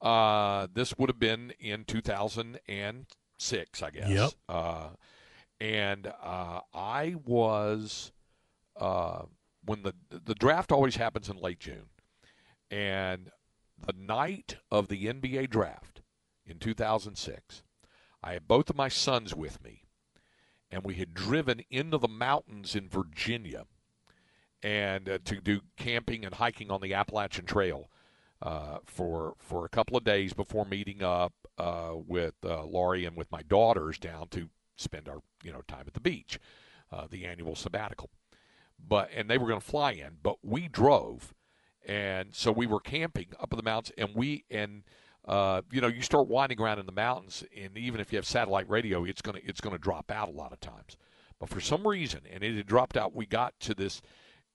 [0.00, 4.08] Uh, this would have been in 2006, I guess.
[4.08, 4.30] Yep.
[4.48, 4.88] Uh,
[5.60, 8.12] and uh, I was
[8.76, 9.22] uh,
[9.64, 11.88] when the the draft always happens in late June,
[12.70, 13.30] and
[13.78, 16.02] the night of the NBA draft
[16.44, 17.62] in 2006,
[18.22, 19.84] I had both of my sons with me,
[20.70, 23.64] and we had driven into the mountains in Virginia,
[24.62, 27.90] and uh, to do camping and hiking on the Appalachian Trail
[28.42, 33.16] uh, for for a couple of days before meeting up uh, with uh, Laurie and
[33.16, 36.38] with my daughters down to spend our you know time at the beach,
[36.92, 38.10] uh, the annual sabbatical.
[38.78, 41.34] But and they were going to fly in, but we drove,
[41.86, 44.82] and so we were camping up in the mountains, and we and
[45.24, 48.26] uh, you know you start winding around in the mountains, and even if you have
[48.26, 50.98] satellite radio, it's gonna it's gonna drop out a lot of times.
[51.38, 54.02] But for some reason, and it had dropped out, we got to this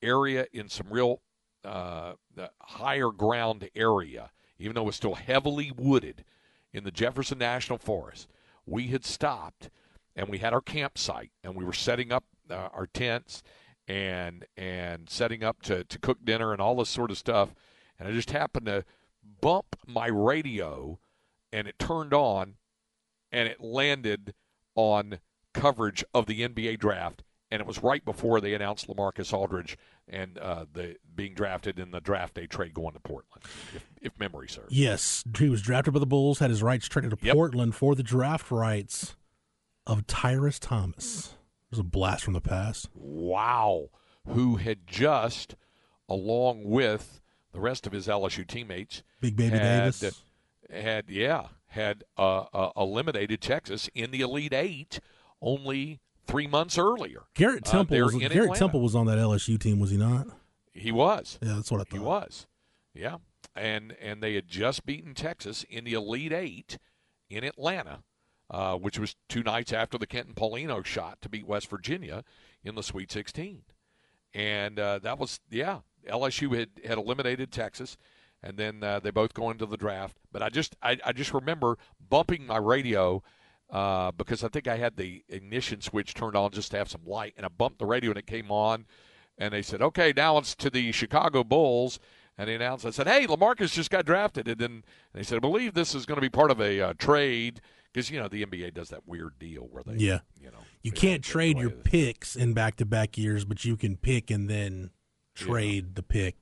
[0.02, 1.22] area in some real
[1.64, 6.26] uh, the higher ground area, even though it was still heavily wooded
[6.74, 8.28] in the Jefferson National Forest.
[8.66, 9.70] We had stopped
[10.16, 13.44] and we had our campsite and we were setting up uh, our tents
[13.88, 17.54] and and setting up to, to cook dinner and all this sort of stuff.
[18.00, 18.86] And I just happened to
[19.42, 21.00] bump my radio
[21.52, 22.56] and it turned on
[23.32, 24.34] and it landed
[24.76, 25.20] on
[25.54, 30.38] coverage of the NBA draft and it was right before they announced Lamarcus Aldridge and
[30.40, 33.44] uh, the being drafted in the draft day trade going to Portland,
[33.76, 34.72] if, if memory serves.
[34.74, 37.34] Yes, he was drafted by the Bulls, had his rights traded to Yep.
[37.36, 39.16] Portland for the draft rights
[39.86, 41.36] of Tyrus Thomas.
[41.66, 42.90] It was a blast from the past.
[42.94, 43.90] Wow,
[44.28, 45.56] who had just,
[46.10, 47.22] along with
[47.54, 50.22] the rest of his LSU teammates, Big Baby had, Davis.
[50.70, 55.00] had yeah had uh, uh, eliminated Texas in the Elite Eight
[55.42, 57.24] only three months earlier.
[57.36, 58.60] Garrett uh, Temple there was Garrett Atlanta.
[58.60, 60.28] Temple was on that LSU team, was he not?
[60.74, 61.38] He was.
[61.42, 61.94] Yeah, that's what I thought.
[61.94, 62.48] He was.
[62.94, 63.18] Yeah.
[63.56, 66.78] And and they had just beaten Texas in the Elite Eight
[67.30, 68.04] in Atlanta,
[68.50, 72.24] uh, which was two nights after the Kenton Paulino shot to beat West Virginia
[72.64, 73.64] in the Sweet 16.
[74.34, 77.98] And uh, that was, yeah, LSU had, had eliminated Texas,
[78.42, 80.18] and then uh, they both go into the draft.
[80.32, 81.78] But I just I, I just remember
[82.10, 83.24] bumping my radio
[83.72, 87.02] uh, because I think I had the ignition switch turned on just to have some
[87.06, 88.86] light, and I bumped the radio and it came on,
[89.38, 92.00] and they said, "Okay, now it's to the Chicago Bulls."
[92.38, 95.40] And they announced, I said, "Hey, Lamarcus just got drafted," and then they said, "I
[95.40, 97.62] believe this is going to be part of a uh, trade."
[97.94, 100.20] Because you know the NBA does that weird deal where they, Yeah.
[100.40, 101.82] you know, You can't trade your this.
[101.84, 104.92] picks in back to back years, but you can pick and then
[105.36, 106.38] trade the pick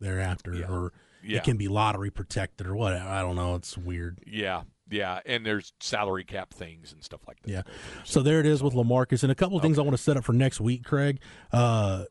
[0.00, 0.66] thereafter, Yeah.
[0.68, 1.38] or Yeah.
[1.38, 3.08] it can be lottery protected or whatever.
[3.08, 3.54] I don't know.
[3.54, 4.18] It's weird.
[4.26, 7.50] Yeah, yeah, and there's salary cap things and stuff like that.
[7.50, 7.62] Yeah.
[8.04, 10.16] So there it is with Lamarcus, and a couple of things I want to set
[10.16, 11.20] up for next week, Craig.
[11.52, 12.04] Uh,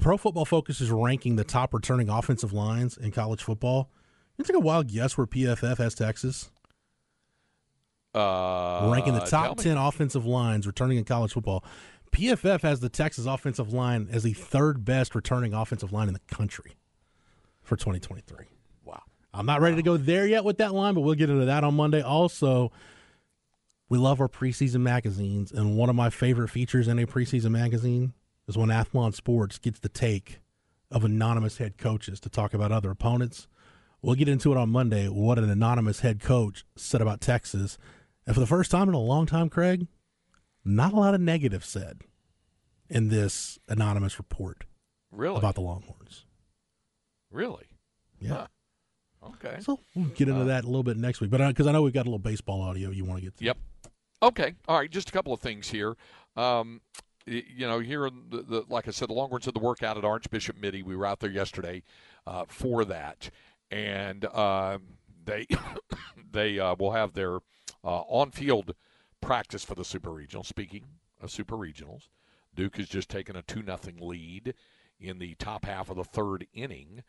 [0.00, 3.90] Pro Football Focus is ranking the top returning offensive lines in college football.
[4.36, 6.50] You take a wild guess where PFF has Texas
[8.14, 11.64] Uh, ranking the top ten offensive lines returning in college football.
[12.12, 16.20] PFF has the Texas offensive line as the third best returning offensive line in the
[16.34, 16.76] country
[17.62, 18.46] for 2023.
[19.38, 21.62] I'm not ready to go there yet with that line, but we'll get into that
[21.62, 22.02] on Monday.
[22.02, 22.72] Also,
[23.88, 28.14] we love our preseason magazines, and one of my favorite features in a preseason magazine
[28.48, 30.40] is when Athlon Sports gets the take
[30.90, 33.46] of anonymous head coaches to talk about other opponents.
[34.02, 35.06] We'll get into it on Monday.
[35.06, 37.78] What an anonymous head coach said about Texas,
[38.26, 39.86] and for the first time in a long time, Craig,
[40.64, 42.00] not a lot of negative said
[42.90, 44.64] in this anonymous report
[45.12, 45.36] Really?
[45.38, 46.24] about the Longhorns.
[47.30, 47.66] really?
[48.20, 48.28] Yeah.
[48.34, 48.46] Huh.
[49.24, 49.56] Okay.
[49.60, 51.92] So we'll get into that a little bit next week, but because I know we've
[51.92, 53.44] got a little baseball audio you want to get to.
[53.44, 53.58] Yep.
[54.22, 54.54] Okay.
[54.66, 54.90] All right.
[54.90, 55.96] Just a couple of things here.
[56.36, 56.80] Um,
[57.26, 60.04] you know, here in the, the like I said, the Longhorns had the workout at
[60.04, 60.82] Archbishop Mitty.
[60.82, 61.82] We were out there yesterday
[62.26, 63.30] uh, for that,
[63.70, 64.82] and um
[65.28, 65.46] they
[66.32, 67.36] they uh, will have their
[67.84, 68.74] uh, on-field
[69.20, 70.42] practice for the Super Regional.
[70.42, 70.84] Speaking
[71.20, 72.08] of Super Regionals,
[72.54, 74.54] Duke has just taken a two nothing lead
[74.98, 77.02] in the top half of the third inning.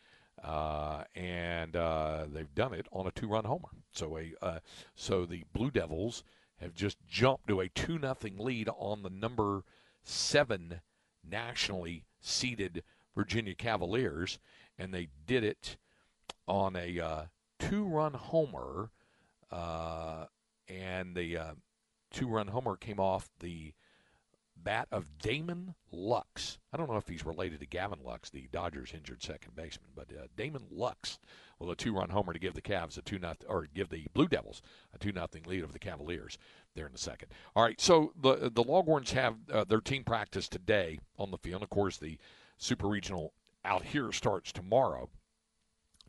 [0.44, 3.70] Uh, and uh, they've done it on a two-run homer.
[3.92, 4.60] So a uh,
[4.96, 6.24] so the Blue Devils
[6.58, 9.64] have just jumped to a two nothing lead on the number
[10.04, 10.82] seven
[11.30, 12.84] nationally seeded
[13.16, 14.40] Virginia Cavaliers,
[14.78, 15.78] and they did it
[16.48, 17.24] on a uh,
[17.60, 18.92] two-run homer,
[19.52, 20.26] uh,
[20.68, 21.38] and the
[22.12, 23.74] two-run homer came off the
[24.64, 26.58] bat of Damon Lux.
[26.72, 30.08] I don't know if he's related to Gavin Lux, the Dodgers injured second baseman, but
[30.12, 31.20] uh, Damon Lux
[31.60, 34.28] with a two-run homer to give the Cavs a two nothing, or give the Blue
[34.28, 34.62] Devils
[34.94, 36.38] a two nothing lead over the Cavaliers
[36.76, 37.30] there in the second.
[37.56, 41.64] All right, so the the Longhorns have uh, their team practice today on the field.
[41.64, 42.18] Of course, the
[42.58, 43.34] Super Regional
[43.66, 45.10] out here starts tomorrow.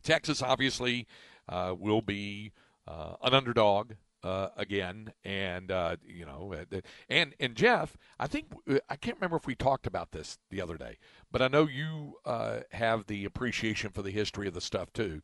[0.03, 1.07] Texas obviously
[1.49, 2.53] uh, will be
[2.87, 8.47] uh, an underdog uh, again, and uh, you know, uh, and and Jeff, I think
[8.69, 10.99] uh, I can't remember if we talked about this the other day,
[11.31, 15.23] but I know you uh, have the appreciation for the history of the stuff too.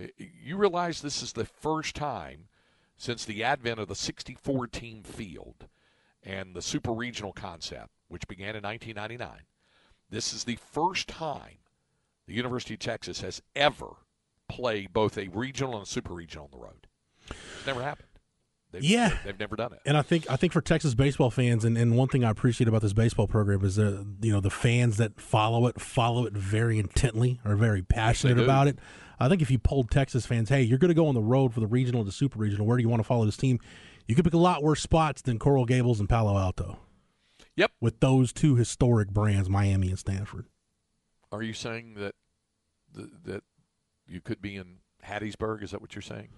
[0.00, 2.48] Uh, You realize this is the first time
[2.96, 5.68] since the advent of the 64 team field
[6.22, 9.44] and the super regional concept, which began in 1999.
[10.10, 11.58] This is the first time
[12.26, 13.96] the University of Texas has ever
[14.48, 16.86] played both a regional and a super regional on the road.
[17.28, 18.08] It's never happened.
[18.74, 19.16] They've, Yeah.
[19.24, 19.80] they've never done it.
[19.86, 22.68] And I think I think for Texas baseball fans, and, and one thing I appreciate
[22.68, 26.34] about this baseball program is that you know the fans that follow it follow it
[26.34, 28.44] very intently, are very passionate do.
[28.44, 28.78] about it.
[29.20, 31.54] I think if you polled Texas fans, hey, you're going to go on the road
[31.54, 33.60] for the regional the super regional, where do you want to follow this team?
[34.06, 36.78] You could pick a lot worse spots than Coral Gables and Palo Alto.
[37.56, 37.70] Yep.
[37.80, 40.46] With those two historic brands, Miami and Stanford.
[41.30, 42.14] Are you saying that
[42.94, 43.44] th- that
[44.06, 45.62] you could be in Hattiesburg?
[45.62, 46.28] Is that what you're saying?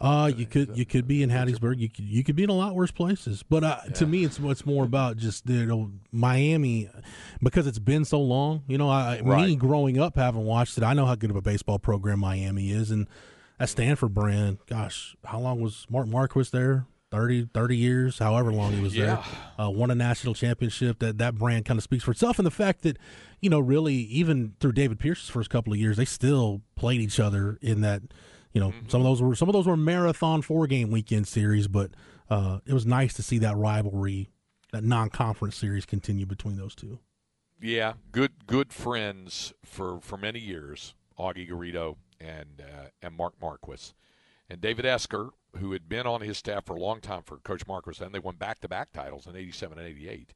[0.00, 1.78] Uh, you could you could be in Hattiesburg.
[1.78, 3.42] You could you could be in a lot worse places.
[3.42, 6.88] But uh, to me, it's what's more about just you know Miami
[7.42, 8.62] because it's been so long.
[8.68, 11.42] You know, I me growing up having watched it, I know how good of a
[11.42, 13.08] baseball program Miami is, and
[13.58, 14.58] that Stanford brand.
[14.68, 16.86] Gosh, how long was Mark Marquess there?
[17.10, 19.24] 30, 30 years, however long he was Yeah.
[19.56, 19.66] there.
[19.66, 20.98] Uh, won a national championship.
[21.00, 22.98] That that brand kind of speaks for itself, and the fact that
[23.40, 27.18] you know really even through David Pierce's first couple of years, they still played each
[27.18, 28.02] other in that.
[28.58, 31.68] You know, some of those were some of those were marathon four game weekend series,
[31.68, 31.92] but
[32.28, 34.30] uh, it was nice to see that rivalry,
[34.72, 36.98] that non conference series continue between those two.
[37.60, 43.94] Yeah, good good friends for, for many years, Augie Garrido and uh, and Mark Marquess,
[44.50, 47.64] and David Esquer, who had been on his staff for a long time for Coach
[47.68, 50.34] Marquess, and they won back to back titles in '87 and '88.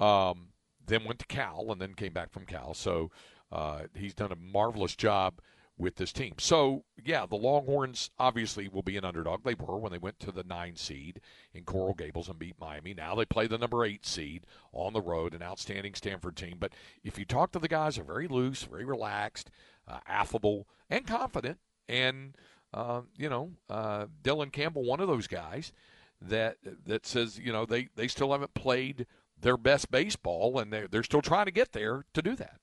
[0.00, 0.48] Um,
[0.84, 2.74] then went to Cal, and then came back from Cal.
[2.74, 3.12] So
[3.52, 5.40] uh, he's done a marvelous job
[5.76, 6.34] with this team.
[6.38, 9.42] So yeah, the Longhorns obviously will be an underdog.
[9.42, 11.20] They were when they went to the nine seed
[11.52, 12.94] in Coral Gables and beat Miami.
[12.94, 16.56] Now they play the number eight seed on the road, an outstanding Stanford team.
[16.60, 19.50] But if you talk to the guys, they're very loose, very relaxed,
[19.88, 21.58] uh, affable, and confident.
[21.88, 22.36] And
[22.72, 25.72] uh, you know, uh, Dylan Campbell, one of those guys
[26.20, 26.56] that
[26.86, 29.06] that says you know they they still haven't played
[29.40, 32.60] their best baseball, and they're they're still trying to get there to do that.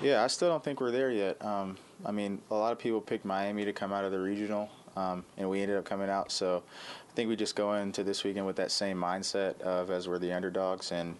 [0.00, 1.44] Yeah, I still don't think we're there yet.
[1.44, 4.70] Um, I mean, a lot of people picked Miami to come out of the regional,
[4.96, 6.32] um, and we ended up coming out.
[6.32, 6.62] So
[7.10, 10.18] I think we just go into this weekend with that same mindset of as we're
[10.18, 11.16] the underdogs, and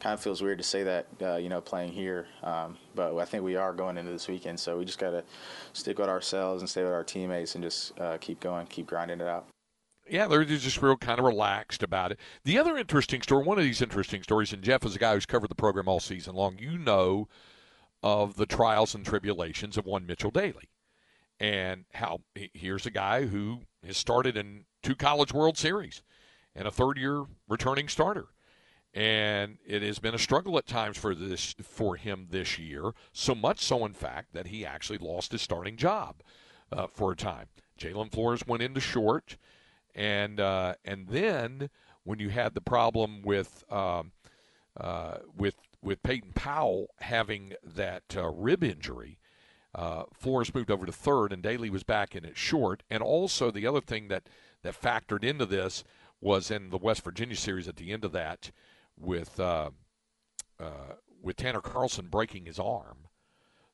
[0.00, 2.26] kind of feels weird to say that, uh, you know, playing here.
[2.42, 5.22] Um, but I think we are going into this weekend, so we just got to
[5.72, 9.20] stick with ourselves and stay with our teammates and just uh, keep going, keep grinding
[9.20, 9.46] it out.
[10.10, 12.18] Yeah, they're just real kind of relaxed about it.
[12.42, 15.24] The other interesting story, one of these interesting stories, and Jeff is a guy who's
[15.24, 16.58] covered the program all season long.
[16.58, 17.28] You know
[18.04, 20.68] of the trials and tribulations of one Mitchell Daly,
[21.40, 26.02] and how here's a guy who has started in two College World Series
[26.54, 28.26] and a third-year returning starter,
[28.92, 32.92] and it has been a struggle at times for this for him this year.
[33.14, 36.16] So much so, in fact, that he actually lost his starting job
[36.70, 37.46] uh, for a time.
[37.80, 39.38] Jalen Flores went into short
[39.94, 41.70] and uh, and then
[42.04, 44.12] when you had the problem with um,
[44.76, 49.18] uh, with with Peyton Powell having that uh, rib injury,
[49.74, 52.82] uh, Flores moved over to third, and Daly was back in at short.
[52.90, 54.28] And also the other thing that
[54.62, 55.84] that factored into this
[56.20, 58.50] was in the West Virginia series at the end of that
[58.96, 59.70] with uh,
[60.58, 63.08] uh, with Tanner Carlson breaking his arm.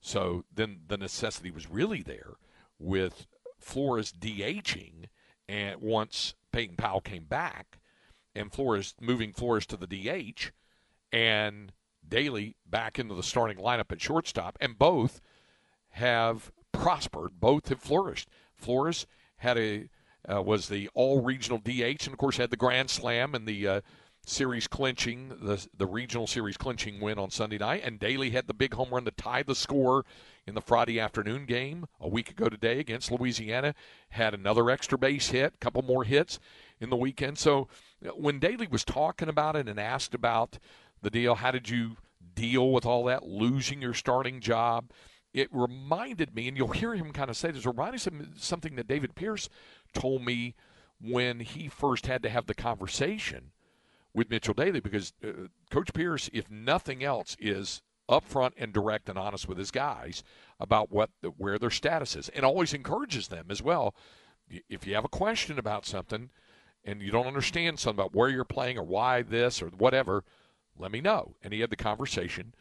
[0.00, 2.34] So then the necessity was really there
[2.78, 3.26] with
[3.58, 5.06] Flores DHing,
[5.48, 7.78] and once Peyton Powell came back,
[8.34, 10.50] and Flores moving Flores to the DH,
[11.12, 11.72] and
[12.06, 15.20] Daly back into the starting lineup at shortstop, and both
[15.90, 17.40] have prospered.
[17.40, 18.28] Both have flourished.
[18.54, 19.88] Flores had a
[20.30, 23.66] uh, was the all regional DH, and of course had the grand slam and the
[23.66, 23.80] uh,
[24.26, 28.54] series clinching the the regional series clinching win on Sunday night, and Daly had the
[28.54, 30.04] big home run to tie the score
[30.46, 33.74] in the Friday afternoon game a week ago today against Louisiana.
[34.10, 36.38] Had another extra base hit, couple more hits
[36.80, 37.38] in the weekend.
[37.38, 37.68] So
[38.04, 40.58] uh, when Daly was talking about it and asked about
[41.02, 41.96] the deal, how did you
[42.34, 44.90] deal with all that losing your starting job?
[45.32, 48.88] It reminded me, and you'll hear him kind of say this, reminded me something that
[48.88, 49.48] David Pierce
[49.94, 50.54] told me
[51.00, 53.52] when he first had to have the conversation
[54.12, 59.16] with Mitchell Daly because uh, Coach Pierce, if nothing else, is upfront and direct and
[59.16, 60.24] honest with his guys
[60.58, 63.94] about what where their status is, and always encourages them as well.
[64.68, 66.30] If you have a question about something
[66.84, 70.24] and you don't understand something about where you're playing or why this or whatever,
[70.80, 71.36] let me know.
[71.42, 72.54] And he had the conversation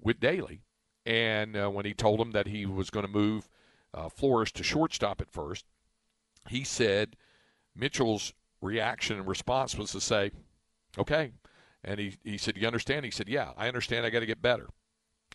[0.00, 0.62] with Daly,
[1.04, 3.48] and uh, when he told him that he was going to move
[3.94, 5.64] uh, Flores to shortstop at first,
[6.48, 7.16] he said
[7.74, 10.30] Mitchell's reaction and response was to say,
[10.98, 11.32] "Okay,"
[11.84, 14.04] and he he said, "You understand?" He said, "Yeah, I understand.
[14.04, 14.68] I got to get better.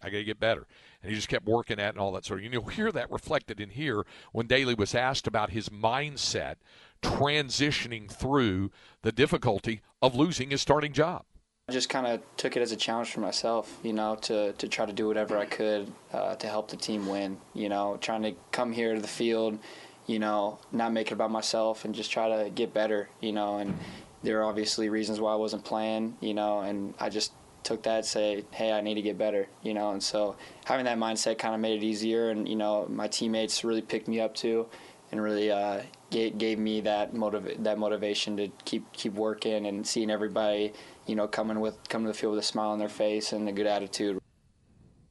[0.02, 0.68] I got to get better."
[1.02, 2.54] And he just kept working at and all that sort of.
[2.54, 6.56] You'll hear that reflected in here when Daly was asked about his mindset
[7.02, 11.26] transitioning through the difficulty of losing his starting job.
[11.72, 14.68] I just kind of took it as a challenge for myself, you know, to, to
[14.68, 17.38] try to do whatever I could uh, to help the team win.
[17.54, 19.58] You know, trying to come here to the field,
[20.06, 23.60] you know, not make it about myself and just try to get better, you know.
[23.60, 23.78] And
[24.22, 27.32] there are obviously reasons why I wasn't playing, you know, and I just
[27.64, 29.92] took that say, hey, I need to get better, you know.
[29.92, 32.32] And so having that mindset kind of made it easier.
[32.32, 34.68] And, you know, my teammates really picked me up too
[35.12, 39.86] and really uh, gave, gave me that motiv- that motivation to keep keep working and
[39.86, 40.74] seeing everybody,
[41.12, 43.50] you know, coming with coming to the field with a smile on their face and
[43.50, 44.18] a good attitude.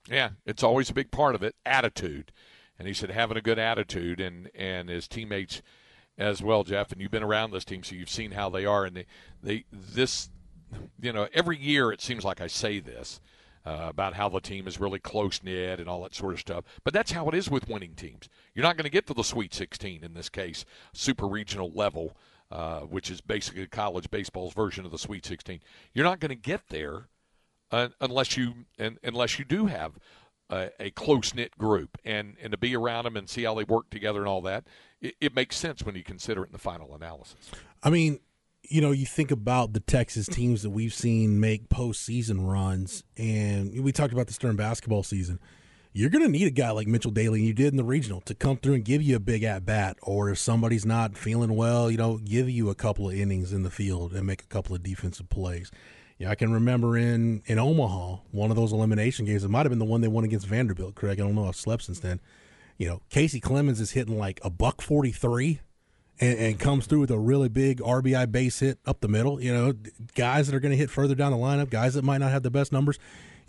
[0.08, 2.32] Yeah, it's always a big part of it, attitude.
[2.78, 5.60] And he said having a good attitude and and his teammates
[6.16, 6.90] as well, Jeff.
[6.90, 8.86] And you've been around this team, so you've seen how they are.
[8.86, 9.06] And they,
[9.42, 10.30] they this,
[11.02, 13.20] you know, every year it seems like I say this
[13.66, 16.64] uh, about how the team is really close knit and all that sort of stuff.
[16.82, 18.30] But that's how it is with winning teams.
[18.54, 22.16] You're not going to get to the Sweet 16 in this case, super regional level.
[22.50, 25.60] Uh, which is basically college baseball's version of the Sweet 16.
[25.94, 27.08] You're not going to get there
[27.70, 29.92] uh, unless you un, unless you do have
[30.50, 33.64] a, a close knit group and and to be around them and see how they
[33.64, 34.64] work together and all that.
[35.00, 37.50] It, it makes sense when you consider it in the final analysis.
[37.82, 38.20] I mean,
[38.62, 43.82] you know, you think about the Texas teams that we've seen make postseason runs, and
[43.82, 45.40] we talked about this during basketball season.
[45.92, 48.20] You're going to need a guy like Mitchell Daly, and you did in the regional,
[48.22, 49.96] to come through and give you a big at bat.
[50.02, 53.64] Or if somebody's not feeling well, you know, give you a couple of innings in
[53.64, 55.72] the field and make a couple of defensive plays.
[56.18, 59.42] Yeah, I can remember in in Omaha, one of those elimination games.
[59.42, 60.94] It might have been the one they won against Vanderbilt.
[60.94, 61.46] Craig, I don't know.
[61.46, 62.20] I've slept since then.
[62.76, 65.60] You know, Kacy Clemens is hitting like a buck forty three
[66.20, 69.40] and, and comes through with a really big RBI base hit up the middle.
[69.40, 69.74] You know,
[70.14, 72.42] guys that are going to hit further down the lineup, guys that might not have
[72.42, 72.98] the best numbers.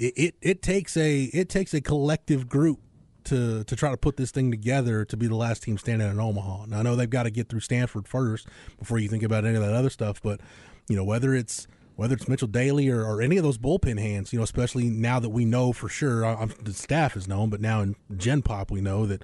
[0.01, 2.79] It, it it takes a it takes a collective group
[3.25, 6.19] to to try to put this thing together to be the last team standing in
[6.19, 6.65] Omaha.
[6.65, 8.47] Now I know they've got to get through Stanford first
[8.79, 10.41] before you think about any of that other stuff, but
[10.89, 14.33] you know whether it's whether it's Mitchell Daly or, or any of those bullpen hands,
[14.33, 17.61] you know, especially now that we know for sure, I, the staff has known, but
[17.61, 19.23] now in Gen Pop we know that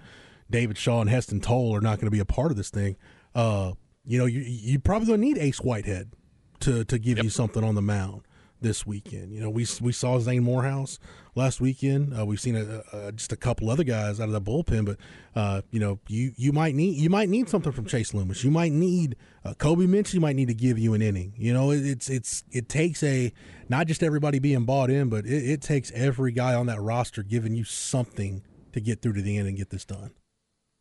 [0.52, 2.98] David Shaw and Heston Tole are not going to be a part of this thing.
[3.34, 3.72] Uh,
[4.06, 6.12] you know, you you probably don't need Ace Whitehead
[6.60, 7.24] to to give Yep.
[7.24, 8.22] you something on the mound
[8.62, 9.34] this weekend.
[9.34, 11.00] You know, we we saw Zane Morehouse
[11.36, 12.18] last weekend.
[12.18, 14.98] Uh, we've seen a, a, just a couple other guys out of the bullpen, but
[15.36, 18.44] uh, you know, you you might need you might need something from Chase Loomis.
[18.44, 20.14] You might need uh, Kobe Minch.
[20.14, 21.34] You might need to give you an inning.
[21.38, 23.32] You know, it, it's it's it takes a
[23.70, 27.24] not just everybody being bought in, but it, it takes every guy on that roster
[27.24, 28.44] giving you something
[28.74, 30.12] to get through to the end and get this done.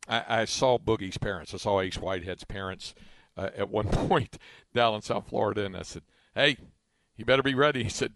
[0.07, 1.53] I, I saw Boogie's parents.
[1.53, 2.95] I saw Ace Whitehead's parents
[3.35, 4.37] uh, at one point
[4.73, 6.03] down in South Florida, and I said,
[6.33, 6.57] "Hey,
[7.17, 8.13] you better be ready." He said,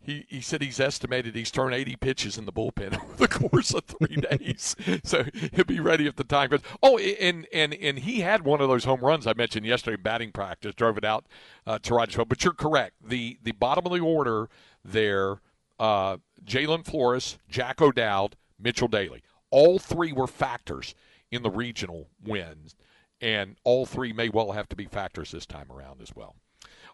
[0.00, 3.72] "He he said he's estimated he's turned 80 pitches in the bullpen over the course
[3.72, 8.00] of three days, so he'll be ready if the time comes." Oh, and and and
[8.00, 11.04] he had one of those home runs I mentioned yesterday, in batting practice, drove it
[11.04, 11.26] out
[11.66, 12.28] uh, to field.
[12.28, 12.94] But you're correct.
[13.02, 14.48] The the bottom of the order
[14.84, 15.40] there,
[15.78, 19.22] uh, Jalen Flores, Jack O'Dowd, Mitchell Daly.
[19.50, 20.94] All three were factors
[21.30, 22.76] in the regional wins,
[23.20, 26.36] and all three may well have to be factors this time around as well.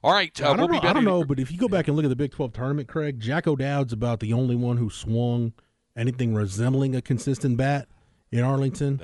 [0.07, 1.89] All right, uh, I don't, we'll know, I don't know, but if you go back
[1.89, 4.89] and look at the Big 12 tournament, Craig, Jack O'Dowd's about the only one who
[4.89, 5.53] swung
[5.97, 7.89] anything resembling a consistent bat
[8.31, 9.01] in Arlington.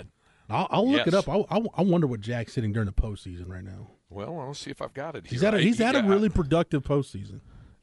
[0.48, 1.28] I'll, I'll look it up.
[1.28, 3.90] I, I, I wonder what Jack's hitting during the postseason right now.
[4.10, 5.26] Well, I'll see if I've got it.
[5.26, 5.50] He's here.
[5.50, 7.40] had a, he's had a yeah, really productive postseason.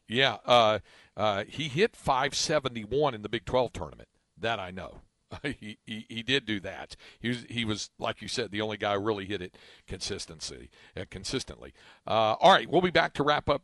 [0.07, 0.79] Yeah, uh,
[1.17, 4.07] uh, he hit 571 in the Big 12 tournament.
[4.37, 5.01] That I know.
[5.43, 6.95] he, he he did do that.
[7.19, 9.55] He was he was like you said the only guy who really hit it
[9.87, 11.73] consistency uh, consistently.
[12.07, 13.63] Uh, all right, we'll be back to wrap up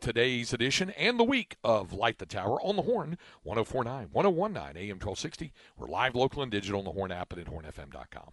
[0.00, 4.96] today's edition and the week of Light the Tower on the Horn 1049 1019 AM
[4.96, 5.52] 1260.
[5.76, 8.32] We're live local and digital on the Horn app and at hornfm.com.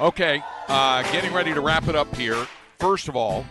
[0.00, 2.46] Okay, uh, getting ready to wrap it up here.
[2.78, 3.44] First of all,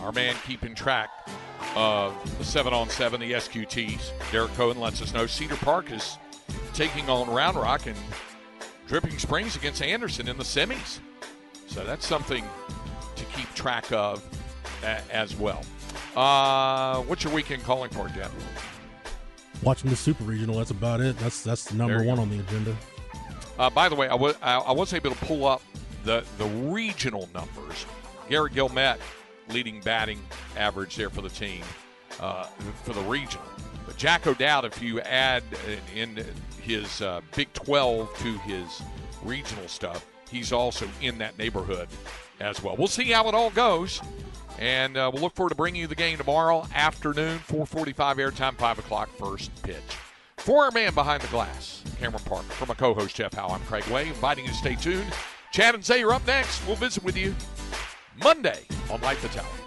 [0.00, 1.10] our man keeping track
[1.74, 4.10] of the seven on seven, the SQTs.
[4.30, 6.18] Derek Cohen lets us know Cedar Park is
[6.72, 7.96] taking on Round Rock and
[8.86, 11.00] Dripping Springs against Anderson in the semis.
[11.66, 12.44] So that's something
[13.16, 14.22] to keep track of
[14.84, 15.62] a- as well.
[16.14, 18.30] Uh, what's your weekend calling for, Jeff?
[19.64, 21.18] Watching the Super Regional, that's about it.
[21.18, 22.22] That's that's the number one go.
[22.22, 22.76] on the agenda.
[23.58, 25.62] Uh, by the way, I was I, I able to pull up
[26.04, 27.86] the the regional numbers.
[28.28, 28.98] Garrett Guillemette
[29.50, 30.20] leading batting
[30.56, 31.62] average there for the team
[32.20, 32.44] uh,
[32.84, 33.44] for the regional.
[33.86, 35.42] But Jack O'Dowd, if you add
[35.94, 36.26] in in
[36.62, 38.82] his uh, Big 12 to his
[39.22, 41.88] regional stuff, he's also in that neighborhood
[42.40, 42.76] as well.
[42.76, 44.00] We'll see how it all goes.
[44.58, 48.78] And uh, we'll look forward to bringing you the game tomorrow afternoon, 4:45 airtime, 5
[48.78, 49.76] o'clock first pitch.
[50.44, 53.86] For our man behind the glass, Cameron Parker, From my co-host Jeff Howe, I'm Craig
[53.86, 55.10] Way, inviting you to stay tuned.
[55.52, 56.66] Chad and Zay are up next.
[56.66, 57.34] We'll visit with you
[58.22, 59.63] Monday on Light the Tower.